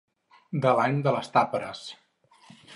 De 0.63 0.71
l'any 0.79 0.97
de 1.09 1.15
les 1.17 1.31
tàperes. 1.37 1.85